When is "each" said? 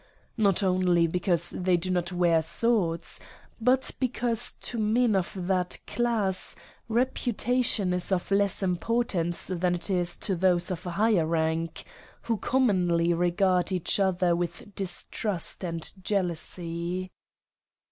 13.71-13.99